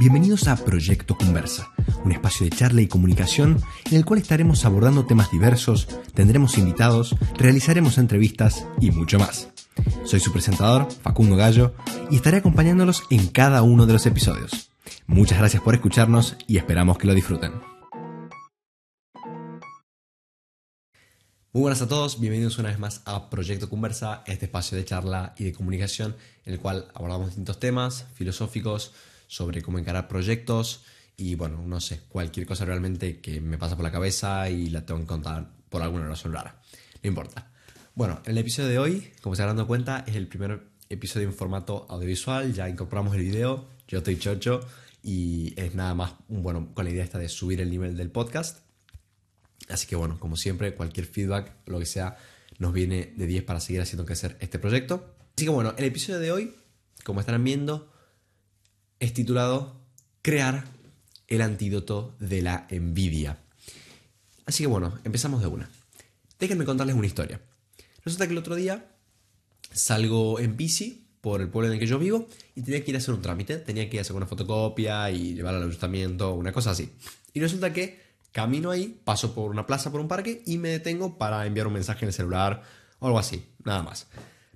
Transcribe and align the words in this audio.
Bienvenidos 0.00 0.48
a 0.48 0.56
Proyecto 0.56 1.14
Conversa, 1.14 1.74
un 2.06 2.12
espacio 2.12 2.46
de 2.46 2.56
charla 2.56 2.80
y 2.80 2.88
comunicación 2.88 3.62
en 3.90 3.98
el 3.98 4.06
cual 4.06 4.18
estaremos 4.18 4.64
abordando 4.64 5.04
temas 5.04 5.30
diversos, 5.30 5.88
tendremos 6.14 6.56
invitados, 6.56 7.14
realizaremos 7.36 7.98
entrevistas 7.98 8.64
y 8.80 8.92
mucho 8.92 9.18
más. 9.18 9.48
Soy 10.06 10.18
su 10.18 10.32
presentador, 10.32 10.90
Facundo 10.90 11.36
Gallo, 11.36 11.74
y 12.10 12.16
estaré 12.16 12.38
acompañándolos 12.38 13.02
en 13.10 13.28
cada 13.28 13.60
uno 13.60 13.84
de 13.84 13.92
los 13.92 14.06
episodios. 14.06 14.70
Muchas 15.06 15.36
gracias 15.36 15.62
por 15.62 15.74
escucharnos 15.74 16.34
y 16.46 16.56
esperamos 16.56 16.96
que 16.96 17.06
lo 17.06 17.12
disfruten. 17.12 17.52
Muy 21.52 21.60
buenas 21.60 21.82
a 21.82 21.88
todos, 21.88 22.18
bienvenidos 22.20 22.56
una 22.58 22.70
vez 22.70 22.78
más 22.78 23.02
a 23.04 23.28
Proyecto 23.28 23.68
Conversa, 23.68 24.22
este 24.26 24.46
espacio 24.46 24.78
de 24.78 24.84
charla 24.86 25.34
y 25.36 25.44
de 25.44 25.52
comunicación 25.52 26.16
en 26.46 26.54
el 26.54 26.58
cual 26.58 26.88
abordamos 26.94 27.26
distintos 27.26 27.60
temas 27.60 28.06
filosóficos 28.14 28.94
sobre 29.30 29.62
cómo 29.62 29.78
encarar 29.78 30.08
proyectos 30.08 30.82
y 31.16 31.36
bueno, 31.36 31.62
no 31.64 31.80
sé, 31.80 32.00
cualquier 32.08 32.46
cosa 32.46 32.64
realmente 32.64 33.20
que 33.20 33.40
me 33.40 33.58
pasa 33.58 33.76
por 33.76 33.84
la 33.84 33.92
cabeza 33.92 34.50
y 34.50 34.70
la 34.70 34.84
tengo 34.84 35.00
que 35.00 35.06
contar 35.06 35.52
por 35.68 35.82
alguna 35.82 36.08
razón 36.08 36.32
rara. 36.32 36.60
No 37.02 37.08
importa. 37.08 37.52
Bueno, 37.94 38.20
en 38.24 38.32
el 38.32 38.38
episodio 38.38 38.68
de 38.68 38.78
hoy, 38.78 39.12
como 39.22 39.36
se 39.36 39.42
habrán 39.42 39.56
dado 39.56 39.68
cuenta, 39.68 40.04
es 40.06 40.16
el 40.16 40.26
primer 40.26 40.62
episodio 40.88 41.28
en 41.28 41.34
formato 41.34 41.86
audiovisual, 41.88 42.52
ya 42.52 42.68
incorporamos 42.68 43.14
el 43.14 43.22
video, 43.22 43.68
yo 43.86 43.98
estoy 43.98 44.18
chocho 44.18 44.60
y 45.02 45.54
es 45.56 45.74
nada 45.74 45.94
más, 45.94 46.14
bueno, 46.28 46.72
con 46.74 46.84
la 46.84 46.90
idea 46.90 47.04
esta 47.04 47.18
de 47.18 47.28
subir 47.28 47.60
el 47.60 47.70
nivel 47.70 47.96
del 47.96 48.10
podcast 48.10 48.58
Así 49.70 49.86
que 49.86 49.96
bueno, 49.96 50.18
como 50.18 50.36
siempre, 50.36 50.74
cualquier 50.74 51.06
feedback, 51.06 51.52
lo 51.66 51.78
que 51.78 51.86
sea, 51.86 52.16
nos 52.58 52.72
viene 52.72 53.12
de 53.16 53.26
10 53.26 53.44
para 53.44 53.60
seguir 53.60 53.80
haciendo 53.80 54.04
crecer 54.04 54.36
este 54.40 54.58
proyecto. 54.58 55.14
Así 55.36 55.46
que 55.46 55.50
bueno, 55.50 55.74
el 55.76 55.84
episodio 55.84 56.18
de 56.18 56.32
hoy, 56.32 56.54
como 57.04 57.20
estarán 57.20 57.44
viendo, 57.44 57.90
es 59.00 59.14
titulado 59.14 59.80
Crear 60.22 60.64
el 61.26 61.40
antídoto 61.40 62.14
de 62.20 62.42
la 62.42 62.66
envidia. 62.68 63.38
Así 64.44 64.62
que 64.62 64.66
bueno, 64.66 64.98
empezamos 65.04 65.40
de 65.40 65.46
una. 65.46 65.70
Déjenme 66.38 66.64
contarles 66.64 66.94
una 66.94 67.06
historia. 67.06 67.40
Resulta 68.04 68.26
que 68.26 68.32
el 68.32 68.38
otro 68.38 68.54
día 68.54 68.90
salgo 69.72 70.38
en 70.38 70.56
bici 70.56 71.06
por 71.20 71.40
el 71.40 71.48
pueblo 71.48 71.68
en 71.68 71.74
el 71.74 71.80
que 71.80 71.86
yo 71.86 71.98
vivo 71.98 72.28
y 72.54 72.62
tenía 72.62 72.84
que 72.84 72.90
ir 72.90 72.96
a 72.96 72.98
hacer 72.98 73.14
un 73.14 73.22
trámite. 73.22 73.56
Tenía 73.56 73.88
que 73.88 74.00
hacer 74.00 74.14
una 74.14 74.26
fotocopia 74.26 75.10
y 75.10 75.34
llevar 75.34 75.54
al 75.54 75.62
ayuntamiento, 75.62 76.34
una 76.34 76.52
cosa 76.52 76.72
así. 76.72 76.90
Y 77.32 77.40
resulta 77.40 77.72
que 77.72 78.00
Camino 78.32 78.70
ahí, 78.70 79.00
paso 79.04 79.34
por 79.34 79.50
una 79.50 79.66
plaza, 79.66 79.90
por 79.90 80.00
un 80.00 80.08
parque 80.08 80.42
y 80.46 80.58
me 80.58 80.68
detengo 80.68 81.18
para 81.18 81.46
enviar 81.46 81.66
un 81.66 81.72
mensaje 81.72 82.04
en 82.04 82.08
el 82.08 82.14
celular 82.14 82.62
o 82.98 83.06
algo 83.06 83.18
así, 83.18 83.44
nada 83.64 83.82
más. 83.82 84.06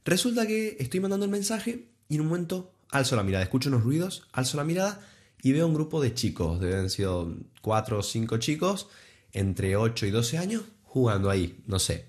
Resulta 0.04 0.46
que 0.46 0.76
estoy 0.78 1.00
mandando 1.00 1.24
el 1.24 1.32
mensaje 1.32 1.88
y 2.08 2.16
en 2.16 2.20
un 2.20 2.28
momento 2.28 2.73
alzo 2.90 3.16
la 3.16 3.22
mirada, 3.22 3.44
escucho 3.44 3.68
unos 3.68 3.82
ruidos, 3.82 4.28
alzo 4.32 4.56
la 4.56 4.64
mirada 4.64 5.00
y 5.42 5.52
veo 5.52 5.66
un 5.66 5.74
grupo 5.74 6.00
de 6.00 6.14
chicos, 6.14 6.60
deben 6.60 6.90
sido 6.90 7.34
4 7.60 7.98
o 7.98 8.02
5 8.02 8.38
chicos, 8.38 8.88
entre 9.32 9.76
8 9.76 10.06
y 10.06 10.10
12 10.10 10.38
años, 10.38 10.62
jugando 10.82 11.30
ahí, 11.30 11.62
no 11.66 11.78
sé. 11.78 12.06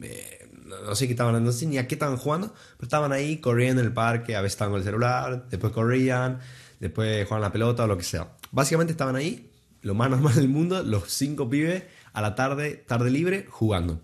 Eh, 0.00 0.48
no 0.66 0.94
sé 0.94 1.06
qué 1.06 1.12
estaban, 1.12 1.42
no 1.42 1.52
sé 1.52 1.66
ni 1.66 1.78
a 1.78 1.88
qué 1.88 1.94
estaban 1.94 2.16
jugando, 2.16 2.52
pero 2.76 2.86
estaban 2.86 3.12
ahí 3.12 3.38
corriendo 3.38 3.80
en 3.80 3.88
el 3.88 3.92
parque, 3.92 4.36
a 4.36 4.40
veces 4.40 4.54
estaban 4.54 4.72
con 4.72 4.80
el 4.80 4.84
celular, 4.84 5.48
después 5.48 5.72
corrían, 5.72 6.40
después 6.80 7.24
jugaban 7.24 7.42
la 7.42 7.52
pelota 7.52 7.84
o 7.84 7.86
lo 7.86 7.96
que 7.96 8.04
sea. 8.04 8.36
Básicamente 8.50 8.92
estaban 8.92 9.16
ahí 9.16 9.50
lo 9.82 9.94
más 9.94 10.10
normal 10.10 10.34
del 10.34 10.48
mundo, 10.48 10.82
los 10.82 11.10
cinco 11.12 11.48
pibes 11.48 11.84
a 12.12 12.20
la 12.20 12.34
tarde, 12.34 12.84
tarde 12.86 13.10
libre, 13.10 13.46
jugando. 13.48 14.00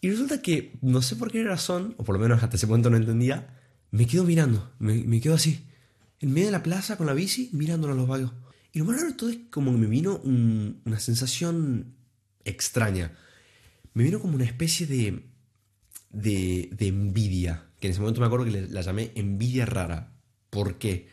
Y 0.00 0.10
resulta 0.10 0.40
que, 0.40 0.78
no 0.82 1.02
sé 1.02 1.16
por 1.16 1.30
qué 1.30 1.44
razón, 1.44 1.94
o 1.98 2.04
por 2.04 2.14
lo 2.14 2.20
menos 2.20 2.42
hasta 2.42 2.56
ese 2.56 2.66
momento 2.66 2.90
no 2.90 2.96
entendía, 2.96 3.59
me 3.90 4.06
quedo 4.06 4.24
mirando, 4.24 4.72
me, 4.78 5.20
quedo 5.20 5.34
así, 5.34 5.66
en 6.20 6.32
medio 6.32 6.46
de 6.46 6.52
la 6.52 6.62
plaza 6.62 6.96
con 6.96 7.06
la 7.06 7.14
bici, 7.14 7.50
mirándolo 7.52 7.92
a 7.92 7.96
los 7.96 8.08
vagos. 8.08 8.32
Y 8.72 8.78
lo 8.78 8.84
más 8.84 8.96
raro 8.96 9.10
de 9.10 9.16
todo 9.16 9.30
es 9.30 9.38
como 9.50 9.72
que 9.72 9.78
me 9.78 9.86
vino 9.86 10.18
una 10.18 11.00
sensación 11.00 11.94
extraña. 12.44 13.16
Me 13.94 14.04
vino 14.04 14.20
como 14.20 14.34
una 14.34 14.44
especie 14.44 14.86
de, 14.86 15.24
de, 16.10 16.70
de 16.72 16.86
envidia, 16.86 17.66
que 17.80 17.88
en 17.88 17.92
ese 17.92 18.00
momento 18.00 18.20
me 18.20 18.26
acuerdo 18.26 18.44
que 18.44 18.68
la 18.68 18.80
llamé 18.82 19.10
envidia 19.16 19.66
rara. 19.66 20.12
¿Por 20.50 20.78
qué? 20.78 21.08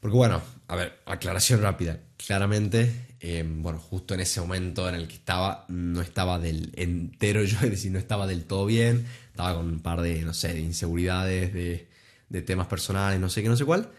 Porque 0.00 0.16
bueno, 0.16 0.40
a 0.68 0.76
ver, 0.76 0.98
aclaración 1.04 1.60
rápida. 1.62 2.00
Claramente, 2.16 3.16
em, 3.20 3.62
bueno, 3.62 3.78
justo 3.78 4.14
en 4.14 4.20
ese 4.20 4.40
momento 4.40 4.88
en 4.88 4.94
el 4.94 5.06
que 5.06 5.14
estaba, 5.14 5.66
no 5.68 6.00
estaba 6.00 6.38
del 6.38 6.72
entero 6.76 7.44
yo, 7.44 7.58
es 7.62 7.70
decir, 7.70 7.92
no 7.92 7.98
estaba 7.98 8.26
del 8.26 8.44
todo 8.44 8.66
bien, 8.66 9.06
estaba 9.30 9.54
con 9.54 9.66
un 9.66 9.80
par 9.80 10.00
de, 10.00 10.22
no 10.22 10.34
sé, 10.34 10.54
de 10.54 10.60
inseguridades, 10.60 11.52
de, 11.52 11.88
de 12.28 12.42
temas 12.42 12.66
personales, 12.66 13.20
no 13.20 13.28
sé 13.28 13.42
qué, 13.42 13.48
no 13.48 13.56
sé 13.56 13.64
cuál. 13.64 13.90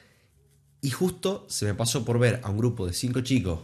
Y 0.82 0.90
justo 0.90 1.46
se 1.48 1.66
me 1.66 1.76
pasó 1.76 2.04
por 2.04 2.18
ver 2.18 2.42
a 2.44 2.50
un 2.50 2.58
grupo 2.58 2.88
de 2.88 2.94
cinco 2.94 3.22
chicos 3.22 3.60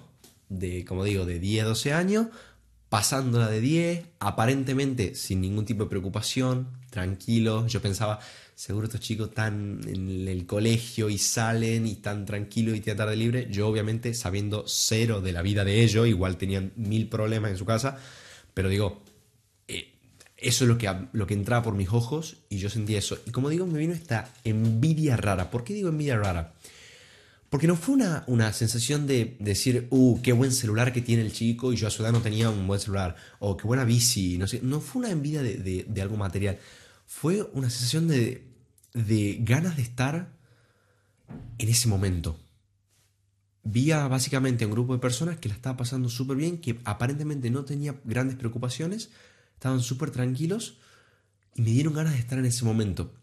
de, 0.50 0.86
como 0.86 1.03
digo, 1.03 1.26
de 1.26 1.40
10, 1.40 1.66
12 1.66 1.94
años, 1.94 2.28
pasándola 2.90 3.50
de 3.50 3.59
10, 3.59 4.06
aparentemente 4.20 5.16
sin 5.16 5.42
ningún 5.42 5.66
tipo 5.66 5.84
de 5.86 5.90
preocupación, 5.90 6.68
tranquilos. 6.90 7.72
Yo 7.72 7.81
pensaba, 7.81 8.20
seguro 8.57 8.88
estos 8.88 9.01
chicos 9.01 9.29
están 9.29 9.81
en 9.85 10.28
el 10.28 10.47
colegio 10.47 11.12
y 11.12 11.19
salen 11.19 11.85
y 11.85 11.91
están 11.91 12.25
tranquilos 12.25 12.75
y 12.75 12.81
tienen 12.81 12.97
tarde 12.97 13.16
libre. 13.16 13.47
Yo 13.51 13.68
obviamente 13.68 14.16
sabiendo 14.16 14.63
cero 14.66 15.22
de 15.22 15.31
la 15.31 15.44
vida 15.44 15.63
de 15.63 15.84
ellos, 15.84 16.07
igual 16.07 16.38
tenían 16.38 16.73
mil 16.75 17.07
problemas 17.07 17.51
en 17.51 17.57
su 17.57 17.66
casa, 17.66 18.00
pero 18.56 18.67
digo, 18.67 19.03
eh, 19.67 19.94
eso 20.38 20.63
es 20.63 20.67
lo 20.69 20.79
que, 20.79 20.91
lo 21.13 21.28
que 21.28 21.35
entraba 21.35 21.62
por 21.62 21.75
mis 21.75 21.90
ojos 21.90 22.38
y 22.50 22.57
yo 22.57 22.72
sentía 22.72 22.97
eso. 22.97 23.19
Y 23.28 23.31
como 23.31 23.50
digo, 23.50 23.67
me 23.67 23.78
vino 23.78 23.94
esta 23.94 24.34
envidia 24.44 25.17
rara. 25.17 25.51
¿Por 25.51 25.63
qué 25.63 25.75
digo 25.75 25.90
envidia 25.90 26.17
rara? 26.17 26.56
Porque 27.51 27.67
no 27.67 27.75
fue 27.75 27.94
una, 27.94 28.23
una, 28.25 28.51
sensación 28.53 29.06
de 29.06 29.38
decir, 29.40 29.85
uh, 29.91 30.19
qué 30.23 30.34
buen 30.34 30.51
celular 30.51 30.91
que 30.91 31.01
tiene 31.01 31.22
el 31.22 31.31
chico 31.31 31.73
y 31.73 31.75
yo 31.75 31.88
a 31.88 31.91
su 31.91 32.01
edad 32.01 32.12
no 32.12 32.23
tenía 32.23 32.50
un 32.50 32.66
buen 32.66 32.79
celular, 32.79 33.16
o 33.38 33.56
qué 33.56 33.67
buena 33.67 33.85
bici, 33.85 34.38
no 34.40 34.47
sé, 34.47 34.59
no 34.63 34.81
fue 34.81 35.01
una 35.01 35.12
envidia 35.12 35.41
de, 35.44 35.85
de 35.88 36.01
algo 36.01 36.17
material, 36.17 36.57
fue 37.07 37.41
una 37.53 37.69
sensación 37.72 38.07
de, 38.07 38.45
de 38.94 39.40
ganas 39.41 39.78
de 39.78 39.81
estar 39.81 40.38
en 41.57 41.69
ese 41.69 41.88
momento. 41.88 42.38
Vi 43.63 43.90
básicamente 43.91 44.63
a 44.63 44.68
un 44.68 44.73
grupo 44.73 44.94
de 44.94 45.00
personas 45.00 45.40
que 45.40 45.50
la 45.50 45.56
estaba 45.56 45.78
pasando 45.78 46.09
súper 46.09 46.38
bien, 46.38 46.59
que 46.59 46.79
aparentemente 46.85 47.50
no 47.50 47.66
tenía 47.66 48.00
grandes 48.03 48.38
preocupaciones, 48.38 49.09
estaban 49.56 49.81
súper 49.81 50.12
tranquilos 50.12 50.78
y 51.56 51.62
me 51.62 51.72
dieron 51.72 51.94
ganas 51.94 52.13
de 52.13 52.19
estar 52.19 52.38
en 52.38 52.46
ese 52.46 52.63
momento. 52.63 53.13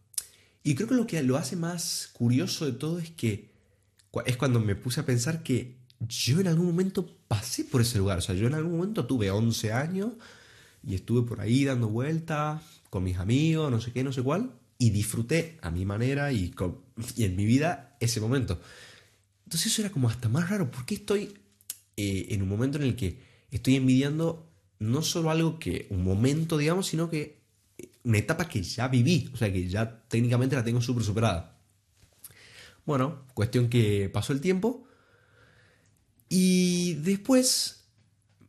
Y 0.63 0.75
creo 0.75 0.89
que 0.89 0.95
lo 0.95 1.07
que 1.07 1.23
lo 1.23 1.37
hace 1.37 1.57
más 1.57 2.11
curioso 2.13 2.67
de 2.67 2.73
todo 2.73 2.99
es 2.99 3.11
que 3.11 3.53
es 4.27 4.37
cuando 4.37 4.61
me 4.61 4.75
puse 4.75 5.01
a 5.01 5.07
pensar 5.07 5.43
que 5.43 5.79
yo 6.01 6.41
en 6.41 6.49
algún 6.49 6.67
momento 6.67 7.19
pasé 7.29 7.65
por 7.65 7.81
ese 7.81 7.99
lugar. 7.99 8.19
O 8.19 8.23
sea, 8.23 8.35
yo 8.35 8.47
en 8.47 8.55
algún 8.55 8.77
momento 8.77 9.07
tuve 9.07 9.31
11 9.31 9.73
años 9.73 10.13
y 10.87 10.95
estuve 10.95 11.27
por 11.27 11.41
ahí 11.41 11.65
dando 11.65 11.89
vueltas 11.89 12.63
con 12.91 13.05
mis 13.05 13.19
amigos, 13.19 13.71
no 13.71 13.81
sé 13.81 13.93
qué, 13.93 14.05
no 14.05 14.13
sé 14.13 14.23
cuál 14.23 14.53
y 14.79 14.91
disfruté 14.91 15.59
a 15.63 15.71
mi 15.71 15.85
manera 15.85 16.33
y, 16.33 16.55
y, 17.17 17.25
en 17.25 17.37
mi 17.37 17.45
vida 17.45 17.97
ese 18.01 18.21
momento. 18.21 18.61
Entonces 19.45 19.73
eso 19.73 19.83
era 19.83 19.91
como 19.91 20.09
hasta 20.09 20.29
más 20.29 20.51
raro. 20.51 20.71
¿Por 20.71 20.85
qué 20.85 20.97
estoy 20.97 21.35
eh, 21.97 22.27
en 22.31 22.43
un 22.43 22.49
momento 22.49 22.79
en 22.79 22.85
el 22.85 22.97
que 22.97 23.21
estoy 23.51 23.77
envidiando 23.77 24.51
no 24.79 25.03
solo 25.03 25.31
algo 25.31 25.59
que, 25.59 25.87
un 25.91 26.03
momento, 26.03 26.59
digamos, 26.59 26.87
sino 26.87 27.09
que 27.09 27.41
eh, 27.79 27.91
una 28.03 28.19
etapa 28.19 28.49
que 28.49 28.63
ya 28.63 28.89
viví, 28.89 29.31
o 29.33 29.37
sea, 29.37 29.53
que 29.53 29.69
ya 29.69 30.05
técnicamente 30.09 30.57
la 30.57 30.65
tengo 30.65 30.81
súper 30.81 31.05
superada? 31.05 31.59
Bueno, 32.85 33.25
cuestión 33.33 33.69
que 33.69 34.11
pasó 34.13 34.33
el 34.33 34.41
tiempo 34.41 34.87
y 36.29 36.95
después 36.95 37.84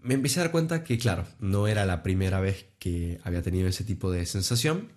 me 0.05 0.13
empecé 0.13 0.39
a 0.39 0.43
dar 0.43 0.51
cuenta 0.51 0.83
que, 0.83 0.97
claro, 0.97 1.25
no 1.39 1.67
era 1.67 1.85
la 1.85 2.03
primera 2.03 2.39
vez 2.39 2.65
que 2.79 3.19
había 3.23 3.41
tenido 3.41 3.67
ese 3.67 3.83
tipo 3.83 4.11
de 4.11 4.25
sensación 4.25 4.89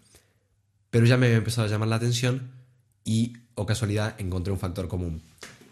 pero 0.91 1.07
ya 1.07 1.17
me 1.17 1.27
había 1.27 1.39
empezado 1.39 1.67
a 1.67 1.71
llamar 1.71 1.89
la 1.89 1.97
atención 1.97 2.51
y, 3.05 3.35
o 3.55 3.67
casualidad, 3.67 4.15
encontré 4.19 4.53
un 4.53 4.59
factor 4.59 4.89
común, 4.89 5.23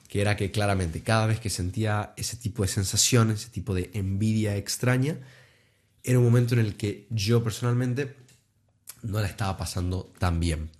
que 0.09 0.21
era 0.21 0.37
que 0.37 0.50
claramente 0.50 1.03
cada 1.03 1.27
vez 1.27 1.41
que 1.41 1.50
sentía 1.50 2.12
ese 2.17 2.37
tipo 2.37 2.62
de 2.62 2.69
sensación, 2.69 3.31
ese 3.31 3.50
tipo 3.50 3.75
de 3.75 3.91
envidia 3.94 4.56
extraña, 4.56 5.19
era 6.03 6.19
un 6.19 6.25
momento 6.25 6.55
en 6.55 6.61
el 6.61 6.77
que 6.77 7.06
yo 7.11 7.43
personalmente 7.43 8.15
no 9.03 9.21
la 9.21 9.27
estaba 9.27 9.56
pasando 9.56 10.12
tan 10.19 10.39
bien. 10.41 10.71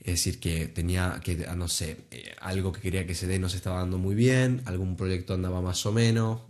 Es 0.00 0.14
decir, 0.14 0.40
que 0.40 0.68
tenía 0.68 1.20
que, 1.22 1.36
no 1.56 1.68
sé, 1.68 2.04
eh, 2.10 2.34
algo 2.40 2.72
que 2.72 2.80
quería 2.80 3.06
que 3.06 3.14
se 3.14 3.26
dé 3.26 3.38
no 3.38 3.48
se 3.48 3.56
estaba 3.56 3.80
dando 3.80 3.98
muy 3.98 4.14
bien, 4.14 4.62
algún 4.64 4.96
proyecto 4.96 5.34
andaba 5.34 5.60
más 5.60 5.84
o 5.86 5.92
menos, 5.92 6.42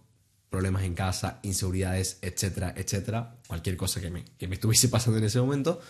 problemas 0.50 0.84
en 0.84 0.94
casa, 0.94 1.40
inseguridades, 1.42 2.18
etcétera, 2.22 2.74
etcétera, 2.76 3.36
cualquier 3.46 3.76
cosa 3.76 4.00
que 4.00 4.10
me, 4.10 4.24
que 4.38 4.48
me 4.48 4.54
estuviese 4.54 4.88
pasando 4.90 5.18
en 5.18 5.24
ese 5.24 5.40
momento, 5.40 5.80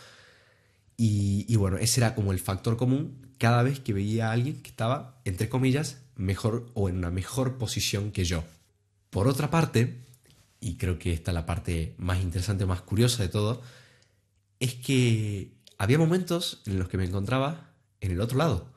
y, 1.00 1.54
bueno, 1.54 1.78
ese 1.78 2.00
era 2.00 2.16
como 2.16 2.32
el 2.32 2.40
factor 2.40 2.76
común 2.76 3.28
cada 3.38 3.62
vez 3.62 3.78
que 3.78 3.92
veía 3.92 4.28
a 4.28 4.32
alguien 4.32 4.60
que 4.60 4.70
estaba, 4.70 5.20
entre 5.24 5.48
comillas, 5.48 5.98
mejor 6.16 6.68
o 6.74 6.88
en 6.88 6.96
una 6.96 7.12
mejor 7.12 7.56
posición 7.56 8.10
que 8.10 8.24
yo. 8.24 8.42
Por 9.10 9.28
otra 9.28 9.48
parte, 9.48 10.04
y 10.58 10.74
creo 10.74 10.98
que 10.98 11.12
esta 11.12 11.30
es 11.30 11.36
la 11.36 11.46
parte 11.46 11.94
más 11.98 12.20
interesante, 12.20 12.66
más 12.66 12.80
curiosa 12.80 13.22
de 13.22 13.28
todo, 13.28 13.62
es 14.58 14.74
que 14.74 15.52
había 15.78 15.98
momentos 15.98 16.62
en 16.66 16.80
los 16.80 16.88
que 16.88 16.96
me 16.96 17.04
encontraba 17.04 17.70
en 18.00 18.10
el 18.10 18.20
otro 18.20 18.36
lado. 18.36 18.68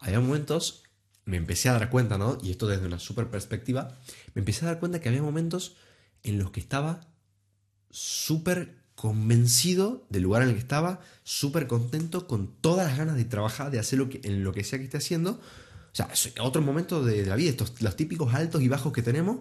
Había 0.00 0.20
momentos 0.20 0.82
me 1.24 1.36
empecé 1.36 1.68
a 1.68 1.72
dar 1.72 1.90
cuenta, 1.90 2.18
¿no? 2.18 2.38
Y 2.42 2.50
esto 2.50 2.66
desde 2.66 2.86
una 2.86 2.98
super 2.98 3.28
perspectiva, 3.30 3.98
me 4.34 4.40
empecé 4.40 4.64
a 4.64 4.68
dar 4.68 4.80
cuenta 4.80 5.00
que 5.00 5.08
había 5.08 5.22
momentos 5.22 5.76
en 6.22 6.38
los 6.38 6.50
que 6.50 6.60
estaba 6.60 7.08
súper 7.90 8.80
convencido 8.94 10.06
del 10.10 10.22
lugar 10.24 10.42
en 10.42 10.50
el 10.50 10.54
que 10.54 10.60
estaba, 10.60 11.00
súper 11.24 11.66
contento, 11.66 12.26
con 12.26 12.54
todas 12.60 12.86
las 12.86 12.98
ganas 12.98 13.16
de 13.16 13.24
trabajar, 13.24 13.70
de 13.70 13.78
hacer 13.78 13.98
lo 13.98 14.10
que, 14.10 14.20
en 14.24 14.44
lo 14.44 14.52
que 14.52 14.62
sea 14.62 14.78
que 14.78 14.84
esté 14.84 14.98
haciendo. 14.98 15.32
O 15.32 15.94
sea, 15.94 16.10
es 16.12 16.32
otro 16.40 16.60
momento 16.62 17.02
de, 17.02 17.24
la 17.24 17.34
vida, 17.34 17.50
estos, 17.50 17.80
los 17.80 17.96
típicos 17.96 18.34
altos 18.34 18.60
y 18.62 18.68
bajos 18.68 18.92
que 18.92 19.02
tenemos. 19.02 19.38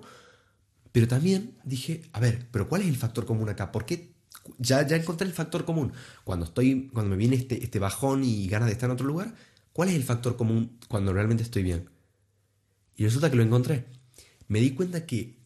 Pero 0.91 1.07
también 1.07 1.57
dije, 1.65 2.03
a 2.13 2.19
ver, 2.19 2.47
pero 2.51 2.69
¿cuál 2.69 2.81
es 2.81 2.87
el 2.87 2.95
factor 2.95 3.25
común 3.25 3.49
acá? 3.49 3.71
¿Por 3.71 3.85
qué? 3.85 4.13
Ya, 4.57 4.87
ya 4.87 4.95
encontré 4.95 5.27
el 5.27 5.33
factor 5.33 5.65
común. 5.65 5.91
Cuando, 6.23 6.45
estoy, 6.45 6.89
cuando 6.93 7.11
me 7.11 7.17
viene 7.17 7.35
este, 7.35 7.61
este 7.61 7.79
bajón 7.79 8.23
y 8.23 8.47
ganas 8.47 8.67
de 8.67 8.73
estar 8.73 8.89
en 8.89 8.93
otro 8.93 9.07
lugar, 9.07 9.35
¿cuál 9.73 9.89
es 9.89 9.95
el 9.95 10.03
factor 10.03 10.35
común 10.35 10.77
cuando 10.87 11.13
realmente 11.13 11.43
estoy 11.43 11.63
bien? 11.63 11.89
Y 12.95 13.05
resulta 13.05 13.29
que 13.29 13.37
lo 13.37 13.43
encontré. 13.43 13.85
Me 14.47 14.59
di 14.59 14.71
cuenta 14.71 15.05
que 15.05 15.39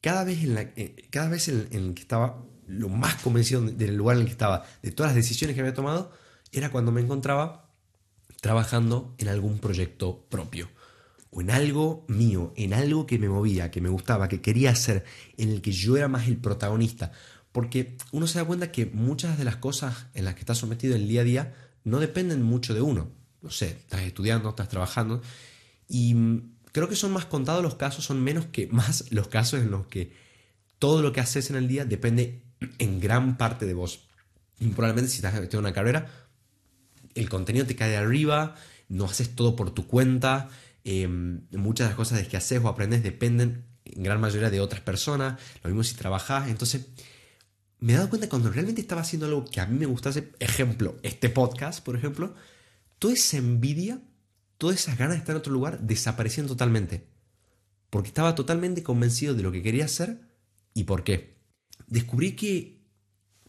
cada 0.00 0.24
vez 0.24 0.42
en, 0.42 0.54
la, 0.54 0.62
eh, 0.62 1.08
cada 1.10 1.28
vez 1.28 1.48
en, 1.48 1.68
en 1.70 1.94
que 1.94 2.02
estaba 2.02 2.44
lo 2.66 2.88
más 2.88 3.16
convencido 3.22 3.62
del 3.62 3.96
lugar 3.96 4.16
en 4.16 4.22
el 4.22 4.26
que 4.26 4.32
estaba, 4.32 4.64
de 4.82 4.90
todas 4.90 5.10
las 5.10 5.16
decisiones 5.16 5.54
que 5.54 5.60
había 5.60 5.74
tomado, 5.74 6.12
era 6.52 6.70
cuando 6.70 6.92
me 6.92 7.00
encontraba 7.00 7.70
trabajando 8.40 9.14
en 9.18 9.28
algún 9.28 9.58
proyecto 9.58 10.26
propio 10.28 10.68
o 11.30 11.40
en 11.40 11.50
algo 11.50 12.04
mío, 12.08 12.52
en 12.56 12.72
algo 12.72 13.06
que 13.06 13.18
me 13.18 13.28
movía, 13.28 13.70
que 13.70 13.80
me 13.80 13.88
gustaba, 13.88 14.28
que 14.28 14.40
quería 14.40 14.70
hacer, 14.70 15.04
en 15.36 15.50
el 15.50 15.60
que 15.60 15.72
yo 15.72 15.96
era 15.96 16.08
más 16.08 16.28
el 16.28 16.38
protagonista. 16.38 17.12
Porque 17.52 17.96
uno 18.12 18.26
se 18.26 18.38
da 18.38 18.44
cuenta 18.44 18.72
que 18.72 18.86
muchas 18.86 19.38
de 19.38 19.44
las 19.44 19.56
cosas 19.56 20.06
en 20.14 20.24
las 20.24 20.34
que 20.34 20.40
estás 20.40 20.58
sometido 20.58 20.94
el 20.94 21.08
día 21.08 21.22
a 21.22 21.24
día 21.24 21.54
no 21.84 22.00
dependen 22.00 22.42
mucho 22.42 22.74
de 22.74 22.80
uno. 22.80 23.10
No 23.42 23.50
sé, 23.50 23.68
estás 23.68 24.02
estudiando, 24.02 24.50
estás 24.50 24.68
trabajando. 24.68 25.22
Y 25.88 26.14
creo 26.72 26.88
que 26.88 26.96
son 26.96 27.12
más 27.12 27.24
contados 27.24 27.62
los 27.62 27.76
casos, 27.76 28.04
son 28.04 28.22
menos 28.22 28.46
que 28.46 28.66
más 28.70 29.10
los 29.10 29.28
casos 29.28 29.60
en 29.60 29.70
los 29.70 29.86
que 29.86 30.12
todo 30.78 31.02
lo 31.02 31.12
que 31.12 31.20
haces 31.20 31.50
en 31.50 31.56
el 31.56 31.68
día 31.68 31.84
depende 31.84 32.42
en 32.78 33.00
gran 33.00 33.36
parte 33.36 33.66
de 33.66 33.74
vos. 33.74 34.08
Y 34.60 34.68
probablemente 34.68 35.10
si 35.10 35.16
estás 35.16 35.34
en 35.34 35.58
una 35.58 35.72
carrera, 35.72 36.06
el 37.14 37.28
contenido 37.28 37.66
te 37.66 37.76
cae 37.76 37.96
arriba, 37.96 38.54
no 38.88 39.04
haces 39.04 39.34
todo 39.34 39.56
por 39.56 39.70
tu 39.72 39.86
cuenta, 39.86 40.48
em, 40.84 41.42
muchas 41.50 41.86
de 41.86 41.90
las 41.90 41.96
cosas 41.96 42.26
que 42.28 42.36
haces 42.36 42.60
o 42.62 42.68
aprendes 42.68 43.02
dependen 43.02 43.64
en 43.84 44.02
gran 44.02 44.20
mayoría 44.20 44.50
de 44.50 44.60
otras 44.60 44.80
personas, 44.80 45.40
lo 45.62 45.70
mismo 45.70 45.84
si 45.84 45.94
trabajas, 45.94 46.48
entonces 46.48 46.86
me 47.78 47.92
he 47.92 47.96
dado 47.96 48.08
cuenta 48.08 48.28
cuando 48.28 48.50
realmente 48.50 48.80
estaba 48.80 49.02
haciendo 49.02 49.26
algo 49.26 49.44
que 49.44 49.60
a 49.60 49.66
mí 49.66 49.78
me 49.78 49.86
gustase, 49.86 50.32
ejemplo, 50.38 50.96
este 51.02 51.28
podcast, 51.28 51.84
por 51.84 51.96
ejemplo, 51.96 52.34
toda 52.98 53.14
esa 53.14 53.36
envidia, 53.36 54.00
todas 54.58 54.76
esas 54.76 54.98
ganas 54.98 55.14
de 55.14 55.18
estar 55.18 55.34
en 55.34 55.40
otro 55.40 55.52
lugar 55.52 55.80
desaparecían 55.80 56.46
totalmente. 56.46 57.06
Porque 57.90 58.08
estaba 58.08 58.34
totalmente 58.34 58.82
convencido 58.82 59.34
de 59.34 59.42
lo 59.42 59.52
que 59.52 59.62
quería 59.62 59.84
hacer 59.84 60.20
y 60.74 60.84
por 60.84 61.04
qué 61.04 61.36
descubrí 61.86 62.32
que 62.32 62.76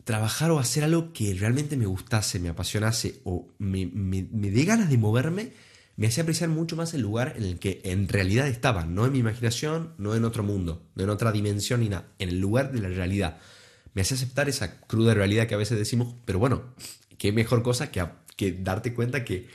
trabajar 0.03 0.51
o 0.51 0.59
hacer 0.59 0.83
algo 0.83 1.11
que 1.11 1.33
realmente 1.33 1.75
me 1.75 1.85
gustase, 1.85 2.39
me 2.39 2.49
apasionase 2.49 3.21
o 3.25 3.49
me, 3.57 3.85
me, 3.85 4.23
dé 4.23 4.63
ganas 4.63 4.89
de 4.89 4.97
moverme, 4.97 5.51
me 5.97 6.07
hacía 6.07 6.23
apreciar 6.23 6.49
mucho 6.49 6.75
más 6.75 6.93
el 6.93 7.01
lugar 7.01 7.33
en 7.35 7.43
el 7.43 7.59
que 7.59 7.81
en 7.83 8.07
realidad 8.07 8.47
estaba, 8.47 8.85
no 8.85 9.05
en 9.05 9.11
mi 9.11 9.19
imaginación, 9.19 9.93
no 9.97 10.15
en 10.15 10.23
otro 10.23 10.43
mundo, 10.43 10.87
no 10.95 11.03
en 11.03 11.09
otra 11.09 11.31
dimensión 11.31 11.81
ni 11.81 11.89
nada, 11.89 12.07
en 12.19 12.29
el 12.29 12.39
lugar 12.39 12.71
de 12.71 12.79
la 12.79 12.89
realidad. 12.89 13.39
Me 13.93 14.01
hacía 14.03 14.15
aceptar 14.15 14.47
esa 14.47 14.79
cruda 14.81 15.13
realidad 15.13 15.47
que 15.47 15.55
a 15.55 15.57
veces 15.57 15.77
decimos, 15.77 16.15
pero 16.23 16.39
bueno, 16.39 16.73
qué 17.17 17.31
mejor 17.31 17.63
cosa 17.63 17.91
que, 17.91 18.07
que 18.37 18.53
darte 18.53 18.93
cuenta 18.93 19.25
que 19.25 19.49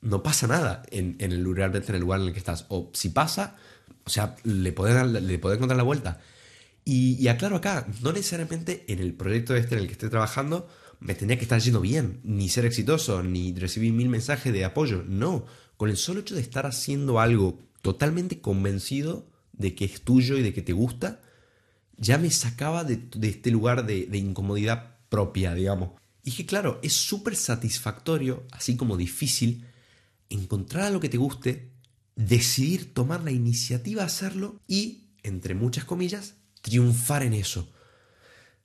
no 0.00 0.22
pasa 0.22 0.46
nada 0.46 0.82
en, 0.90 1.16
en 1.18 1.32
el, 1.32 1.38
en 1.40 1.94
el 1.94 2.00
lugar 2.00 2.20
en 2.20 2.28
el 2.28 2.32
que 2.32 2.38
estás. 2.38 2.64
O 2.68 2.90
si 2.94 3.10
pasa, 3.10 3.56
o 4.04 4.10
sea, 4.10 4.36
le 4.44 4.72
podés, 4.72 5.06
le 5.06 5.34
encontrar 5.34 5.76
la 5.76 5.82
vuelta. 5.82 6.20
Y, 6.84 7.28
aclaro 7.28 7.56
acá, 7.56 7.86
no 8.02 8.12
necesariamente 8.12 8.84
en 8.88 9.00
el 9.00 9.14
proyecto 9.14 9.54
este 9.54 9.74
en 9.74 9.82
el 9.82 9.86
que 9.86 9.92
esté 9.92 10.08
trabajando 10.08 10.68
me 10.98 11.14
tenía 11.14 11.36
que 11.36 11.42
estar 11.42 11.60
yendo 11.60 11.80
bien, 11.80 12.20
ni 12.24 12.48
ser 12.48 12.64
exitoso, 12.64 13.22
ni 13.22 13.54
recibir 13.54 13.92
mil 13.92 14.08
mensajes 14.08 14.52
de 14.52 14.64
apoyo. 14.64 15.04
No, 15.06 15.46
con 15.76 15.88
el 15.88 15.96
solo 15.96 16.20
hecho 16.20 16.34
de 16.34 16.40
estar 16.40 16.66
haciendo 16.66 17.20
algo 17.20 17.58
totalmente 17.82 18.40
convencido 18.40 19.26
de 19.52 19.74
que 19.74 19.84
es 19.84 20.02
tuyo 20.02 20.36
y 20.36 20.42
de 20.42 20.52
que 20.52 20.62
te 20.62 20.72
gusta, 20.72 21.20
ya 21.96 22.18
me 22.18 22.30
sacaba 22.30 22.84
de, 22.84 23.00
este 23.22 23.50
lugar 23.50 23.86
de, 23.86 24.06
de, 24.06 24.18
incomodidad 24.18 24.96
propia, 25.08 25.54
digamos. 25.54 25.99
Y 26.22 26.32
que 26.32 26.46
claro, 26.46 26.78
es 26.82 26.92
súper 26.92 27.36
satisfactorio, 27.36 28.46
así 28.52 28.76
como 28.76 28.96
difícil, 28.96 29.66
encontrar 30.28 30.92
lo 30.92 31.00
que 31.00 31.08
te 31.08 31.16
guste, 31.16 31.70
decidir 32.14 32.92
tomar 32.92 33.22
la 33.22 33.30
iniciativa 33.30 34.02
a 34.02 34.06
hacerlo 34.06 34.60
y, 34.66 35.08
entre 35.22 35.54
muchas 35.54 35.84
comillas, 35.84 36.34
triunfar 36.62 37.22
en 37.22 37.34
eso. 37.34 37.68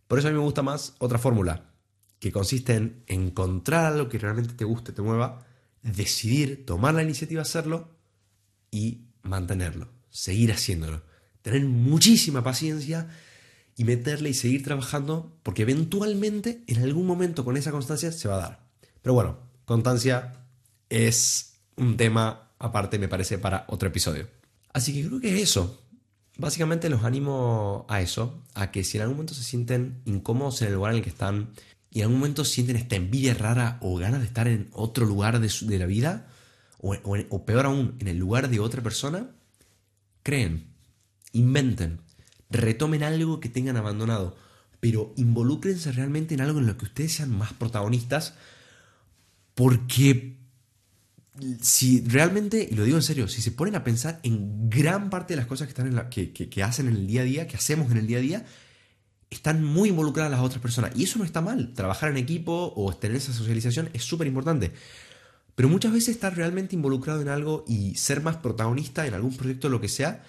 Por 0.07 0.19
eso 0.19 0.27
a 0.27 0.31
mí 0.31 0.37
me 0.37 0.43
gusta 0.43 0.61
más 0.61 0.95
otra 0.99 1.17
fórmula, 1.17 1.71
que 2.19 2.31
consiste 2.31 2.75
en 2.75 3.03
encontrar 3.07 3.85
algo 3.85 4.09
que 4.09 4.17
realmente 4.17 4.53
te 4.53 4.65
guste, 4.65 4.91
te 4.91 5.01
mueva, 5.01 5.45
decidir, 5.81 6.65
tomar 6.65 6.93
la 6.93 7.03
iniciativa, 7.03 7.41
hacerlo 7.41 7.95
y 8.71 9.05
mantenerlo, 9.21 9.89
seguir 10.09 10.51
haciéndolo. 10.51 11.03
Tener 11.41 11.63
muchísima 11.65 12.43
paciencia 12.43 13.07
y 13.75 13.83
meterle 13.83 14.30
y 14.30 14.33
seguir 14.33 14.63
trabajando, 14.63 15.38
porque 15.44 15.63
eventualmente, 15.63 16.63
en 16.68 16.81
algún 16.81 17.06
momento 17.06 17.44
con 17.44 17.57
esa 17.57 17.72
constancia, 17.72 18.12
se 18.12 18.27
va 18.27 18.36
a 18.36 18.39
dar. 18.39 18.60
Pero 19.01 19.13
bueno, 19.13 19.38
constancia 19.66 20.45
es 20.89 21.56
un 21.75 21.98
tema 21.98 22.51
aparte, 22.60 23.00
me 23.00 23.07
parece, 23.07 23.38
para 23.38 23.66
otro 23.68 23.89
episodio. 23.89 24.27
Así 24.74 24.94
que 24.94 25.07
creo 25.07 25.19
que 25.19 25.36
es 25.36 25.42
eso. 25.42 25.81
Básicamente 26.38 26.89
los 26.89 27.04
animo 27.04 27.86
a 27.88 28.01
eso, 28.01 28.44
a 28.54 28.72
que 28.72 28.83
si 28.83 28.98
en 28.98 29.04
algún 29.04 29.18
momento 29.18 29.33
se 29.33 29.44
sienten 29.44 30.01
incómodos 30.06 30.62
en 30.62 30.69
el 30.69 30.74
lugar 30.74 30.92
en 30.92 30.98
el 30.98 31.04
que 31.04 31.10
están 31.10 31.51
y 31.92 32.00
en 32.00 32.04
algún 32.06 32.19
momento 32.19 32.44
sienten 32.44 32.75
esta 32.75 32.98
envidia 32.98 33.33
rara 33.33 33.77
o 33.81 33.95
ganas 33.95 34.19
de 34.19 34.25
estar 34.25 34.50
en 34.50 34.68
otro 34.74 35.06
lugar 35.06 35.39
de, 35.39 35.80
la 35.80 35.86
vida, 35.86 36.27
o, 36.80 37.45
peor 37.45 37.68
aún, 37.68 37.95
en 38.00 38.10
el 38.10 38.18
lugar 38.18 38.50
de 38.50 38.60
otra 38.60 38.83
persona, 38.83 39.30
creen, 40.22 40.68
inventen, 41.31 42.01
retomen 42.57 43.03
algo 43.03 43.39
que 43.39 43.49
tengan 43.49 43.77
abandonado, 43.77 44.35
pero 44.79 45.13
involúcrense 45.17 45.91
realmente 45.91 46.33
en 46.33 46.41
algo 46.41 46.59
en 46.59 46.67
lo 46.67 46.77
que 46.77 46.85
ustedes 46.85 47.13
sean 47.13 47.35
más 47.35 47.53
protagonistas, 47.53 48.35
porque 49.55 50.38
si 51.62 52.01
realmente, 52.01 52.67
y 52.69 52.75
lo 52.75 52.83
digo 52.83 52.97
en 52.97 53.03
serio, 53.03 53.27
si 53.27 53.41
se 53.41 53.51
ponen 53.51 53.75
a 53.75 53.83
pensar 53.83 54.19
en 54.24 54.69
gran 54.69 55.09
parte 55.09 55.33
de 55.33 55.38
las 55.38 55.47
cosas 55.47 55.67
que, 55.67 55.71
están 55.71 55.88
en 55.88 55.95
la, 55.95 56.09
que, 56.09 56.63
hacen 56.63 56.88
en 56.88 56.95
el 56.95 57.07
día 57.07 57.21
a 57.21 57.25
día, 57.25 57.47
que 57.47 57.57
hacemos 57.57 57.91
en 57.91 57.97
el 57.97 58.07
día 58.07 58.19
a 58.19 58.21
día, 58.21 58.45
están 59.29 59.63
muy 59.63 59.89
involucradas 59.89 60.31
las 60.31 60.39
otras 60.39 60.62
personas. 60.62 60.91
Y 60.95 61.03
eso 61.03 61.19
no 61.19 61.25
está 61.25 61.41
mal. 61.41 61.74
Trabajar 61.74 62.09
en 62.09 62.17
equipo 62.17 62.74
o 62.75 62.95
tener 62.95 63.17
esa 63.17 63.33
socialización 63.33 63.89
es 63.93 64.03
súper 64.03 64.27
importante. 64.27 64.71
Pero 65.55 65.69
muchas 65.69 65.91
veces 65.91 66.09
estar 66.09 66.35
realmente 66.35 66.75
involucrado 66.75 67.21
en 67.21 67.29
algo 67.29 67.65
y 67.67 67.95
ser 67.95 68.21
más 68.21 68.38
protagonista 68.38 69.07
en 69.07 69.13
algún 69.13 69.35
proyecto, 69.35 69.69
lo 69.69 69.81
que 69.81 69.89
sea, 69.89 70.24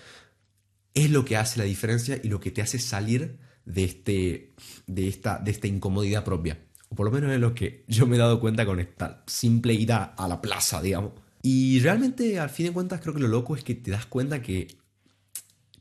es 0.96 1.10
lo 1.10 1.24
que 1.24 1.36
hace 1.36 1.58
la 1.58 1.64
diferencia 1.64 2.18
y 2.22 2.28
lo 2.28 2.40
que 2.40 2.50
te 2.50 2.62
hace 2.62 2.78
salir 2.78 3.38
de, 3.66 3.84
este, 3.84 4.54
de, 4.86 5.08
esta, 5.08 5.38
de 5.38 5.50
esta 5.50 5.66
incomodidad 5.66 6.24
propia. 6.24 6.58
O 6.88 6.94
por 6.94 7.04
lo 7.04 7.12
menos 7.12 7.30
es 7.32 7.38
lo 7.38 7.54
que 7.54 7.84
yo 7.86 8.06
me 8.06 8.16
he 8.16 8.18
dado 8.18 8.40
cuenta 8.40 8.64
con 8.64 8.80
esta 8.80 9.22
simple 9.26 9.74
ida 9.74 10.14
a 10.16 10.26
la 10.26 10.40
plaza, 10.40 10.80
digamos. 10.80 11.12
Y 11.42 11.80
realmente, 11.80 12.40
al 12.40 12.48
fin 12.48 12.66
de 12.66 12.72
cuentas, 12.72 13.02
creo 13.02 13.12
que 13.12 13.20
lo 13.20 13.28
loco 13.28 13.54
es 13.54 13.62
que 13.62 13.74
te 13.74 13.90
das 13.90 14.06
cuenta 14.06 14.40
que. 14.40 14.78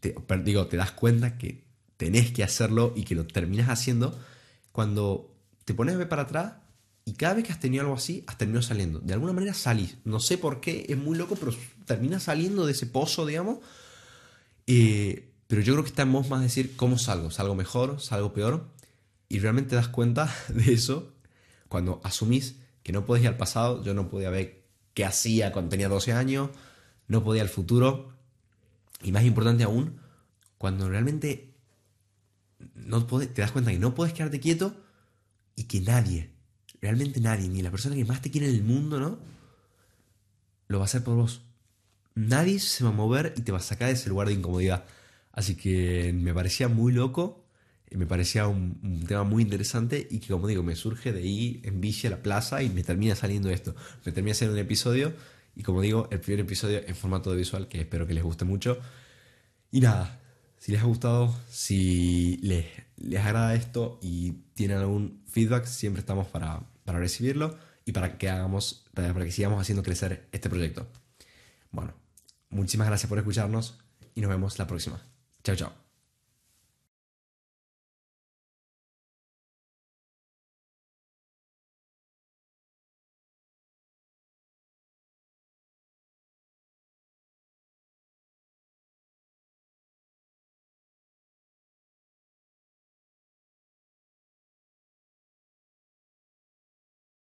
Te, 0.01 0.13
digo, 0.43 0.67
te 0.67 0.77
das 0.77 0.91
cuenta 0.91 1.37
que 1.37 1.63
tenés 1.95 2.31
que 2.31 2.43
hacerlo 2.43 2.93
y 2.95 3.03
que 3.03 3.15
lo 3.15 3.25
terminas 3.25 3.69
haciendo 3.69 4.19
cuando 4.71 5.33
te 5.63 5.73
pones 5.73 5.95
a 5.95 5.97
ver 5.97 6.09
para 6.09 6.23
atrás 6.23 6.53
y 7.05 7.13
cada 7.13 7.35
vez 7.35 7.45
que 7.45 7.53
has 7.53 7.59
tenido 7.59 7.83
algo 7.83 7.95
así, 7.95 8.23
has 8.27 8.37
terminado 8.37 8.63
saliendo. 8.63 8.99
De 8.99 9.13
alguna 9.13 9.31
manera 9.31 9.53
salís. 9.53 9.97
No 10.03 10.19
sé 10.19 10.37
por 10.37 10.59
qué, 10.59 10.85
es 10.89 10.97
muy 10.97 11.17
loco, 11.17 11.35
pero 11.35 11.53
terminas 11.85 12.23
saliendo 12.23 12.65
de 12.65 12.73
ese 12.73 12.85
pozo, 12.85 13.25
digamos. 13.25 13.59
Eh, 14.67 15.31
pero 15.47 15.61
yo 15.61 15.73
creo 15.73 15.83
que 15.83 15.89
está 15.89 16.03
en 16.03 16.11
vos 16.11 16.29
más 16.29 16.41
decir 16.41 16.75
cómo 16.75 16.97
salgo. 16.97 17.31
¿Salgo 17.31 17.55
mejor? 17.55 18.01
¿Salgo 18.01 18.33
peor? 18.33 18.67
Y 19.29 19.39
realmente 19.39 19.71
te 19.71 19.75
das 19.75 19.87
cuenta 19.87 20.33
de 20.49 20.73
eso 20.73 21.13
cuando 21.67 22.01
asumís 22.03 22.57
que 22.83 22.91
no 22.91 23.05
puedes 23.05 23.23
ir 23.23 23.29
al 23.29 23.37
pasado, 23.37 23.83
yo 23.83 23.93
no 23.93 24.09
podía 24.09 24.29
ver 24.29 24.63
qué 24.93 25.05
hacía 25.05 25.51
cuando 25.51 25.69
tenía 25.69 25.89
12 25.89 26.13
años, 26.13 26.51
no 27.07 27.23
podía 27.23 27.41
al 27.41 27.49
futuro, 27.49 28.13
y 29.01 29.11
más 29.11 29.23
importante 29.23 29.63
aún, 29.63 29.99
cuando 30.57 30.87
realmente 30.87 31.55
no 32.75 33.05
te 33.05 33.41
das 33.41 33.51
cuenta 33.51 33.71
que 33.71 33.79
no 33.79 33.95
puedes 33.95 34.13
quedarte 34.13 34.39
quieto 34.39 34.75
y 35.55 35.63
que 35.63 35.81
nadie, 35.81 36.31
realmente 36.81 37.19
nadie, 37.19 37.49
ni 37.49 37.61
la 37.61 37.71
persona 37.71 37.95
que 37.95 38.05
más 38.05 38.21
te 38.21 38.31
quiere 38.31 38.49
en 38.49 38.55
el 38.55 38.63
mundo, 38.63 38.99
¿no? 38.99 39.17
Lo 40.67 40.77
va 40.77 40.83
a 40.83 40.85
hacer 40.85 41.03
por 41.03 41.15
vos. 41.15 41.41
Nadie 42.15 42.59
se 42.59 42.83
va 42.83 42.91
a 42.91 42.93
mover 42.93 43.33
y 43.37 43.41
te 43.41 43.51
va 43.51 43.59
a 43.59 43.61
sacar 43.61 43.87
de 43.89 43.93
ese 43.95 44.09
lugar 44.09 44.27
de 44.27 44.33
incomodidad. 44.33 44.85
Así 45.31 45.55
que 45.55 46.13
me 46.13 46.33
parecía 46.33 46.67
muy 46.69 46.93
loco 46.93 47.45
me 47.97 48.05
parecía 48.05 48.47
un, 48.47 49.05
tema 49.07 49.23
muy 49.23 49.43
interesante 49.43 50.07
y 50.09 50.19
que 50.19 50.27
como 50.29 50.47
digo, 50.47 50.63
me 50.63 50.75
surge 50.75 51.11
de 51.11 51.21
ir 51.21 51.61
en 51.63 51.81
bici 51.81 52.07
a 52.07 52.09
la 52.09 52.21
plaza 52.21 52.63
y 52.63 52.69
me 52.69 52.83
termina 52.83 53.15
saliendo 53.15 53.49
esto. 53.49 53.75
Me 54.05 54.11
termina 54.11 54.33
siendo 54.33 54.53
un 54.53 54.59
episodio 54.59 55.13
Y 55.55 55.63
como 55.63 55.81
digo, 55.81 56.07
el 56.11 56.19
primer 56.19 56.41
episodio 56.41 56.81
en 56.85 56.95
formato 56.95 57.31
de 57.31 57.37
visual, 57.37 57.67
que 57.67 57.79
espero 57.79 58.07
que 58.07 58.13
les 58.13 58.23
guste 58.23 58.45
mucho. 58.45 58.77
Y 59.71 59.81
nada, 59.81 60.19
si 60.57 60.71
les 60.71 60.81
ha 60.81 60.85
gustado, 60.85 61.33
si 61.49 62.37
les, 62.41 62.65
les 62.97 63.21
agrada 63.21 63.55
esto 63.55 63.99
y 64.01 64.33
tienen 64.53 64.77
algún 64.77 65.23
feedback, 65.29 65.65
siempre 65.65 66.01
estamos 66.01 66.27
para, 66.27 66.61
para 66.83 66.99
recibirlo 66.99 67.57
y 67.85 67.93
para 67.93 68.17
que 68.17 68.29
hagamos, 68.29 68.85
para 68.93 69.13
que 69.13 69.31
sigamos 69.31 69.61
haciendo 69.61 69.83
crecer 69.83 70.27
este 70.31 70.49
proyecto. 70.49 70.87
Bueno, 71.71 71.93
muchísimas 72.55 72.87
gracias 72.87 73.09
por 73.09 73.17
escucharnos 73.17 73.79
y 74.15 74.21
nos 74.21 74.29
vemos 74.29 74.57
la 74.57 74.67
próxima. 74.67 75.01
Chao, 75.43 75.55
chao. 75.55 75.84